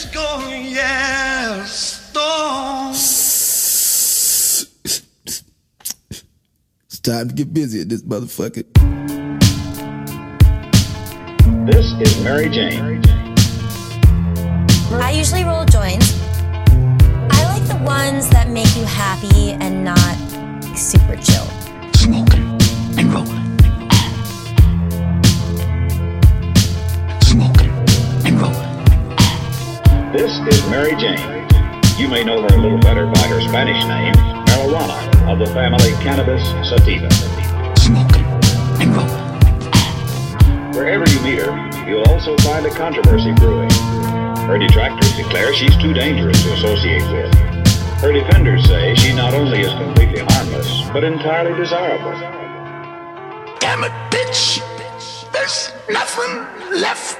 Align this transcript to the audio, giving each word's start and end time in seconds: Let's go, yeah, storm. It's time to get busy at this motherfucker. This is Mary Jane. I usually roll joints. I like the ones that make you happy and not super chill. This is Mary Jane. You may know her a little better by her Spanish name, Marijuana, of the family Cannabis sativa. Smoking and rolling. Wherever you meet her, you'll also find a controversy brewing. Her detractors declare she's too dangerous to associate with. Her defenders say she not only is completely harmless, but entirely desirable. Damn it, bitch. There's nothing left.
Let's 0.00 0.14
go, 0.14 0.48
yeah, 0.48 1.62
storm. 1.66 2.92
It's 6.86 7.00
time 7.02 7.28
to 7.28 7.34
get 7.34 7.52
busy 7.52 7.82
at 7.82 7.90
this 7.90 8.00
motherfucker. 8.00 8.64
This 11.66 11.92
is 12.00 12.24
Mary 12.24 12.48
Jane. 12.48 13.02
I 14.90 15.12
usually 15.14 15.44
roll 15.44 15.66
joints. 15.66 16.18
I 17.30 17.44
like 17.52 17.68
the 17.68 17.84
ones 17.84 18.30
that 18.30 18.48
make 18.48 18.74
you 18.78 18.84
happy 18.84 19.50
and 19.50 19.84
not 19.84 20.16
super 20.78 21.16
chill. 21.16 21.59
This 30.12 30.40
is 30.52 30.68
Mary 30.68 30.96
Jane. 30.96 31.46
You 31.96 32.08
may 32.08 32.24
know 32.24 32.42
her 32.42 32.48
a 32.48 32.60
little 32.60 32.80
better 32.80 33.06
by 33.06 33.20
her 33.28 33.40
Spanish 33.42 33.78
name, 33.86 34.12
Marijuana, 34.46 35.30
of 35.30 35.38
the 35.38 35.46
family 35.54 35.92
Cannabis 36.02 36.42
sativa. 36.68 37.08
Smoking 37.78 38.24
and 38.82 38.96
rolling. 38.96 40.74
Wherever 40.74 41.08
you 41.08 41.20
meet 41.20 41.38
her, 41.38 41.54
you'll 41.88 42.02
also 42.08 42.36
find 42.38 42.66
a 42.66 42.70
controversy 42.70 43.32
brewing. 43.34 43.70
Her 44.50 44.58
detractors 44.58 45.16
declare 45.16 45.54
she's 45.54 45.76
too 45.76 45.92
dangerous 45.92 46.42
to 46.42 46.54
associate 46.54 47.08
with. 47.12 47.32
Her 48.00 48.12
defenders 48.12 48.64
say 48.64 48.96
she 48.96 49.14
not 49.14 49.32
only 49.32 49.60
is 49.60 49.72
completely 49.74 50.24
harmless, 50.26 50.90
but 50.92 51.04
entirely 51.04 51.56
desirable. 51.56 52.18
Damn 53.60 53.84
it, 53.84 53.92
bitch. 54.10 54.60
There's 55.30 55.70
nothing 55.88 56.80
left. 56.80 57.19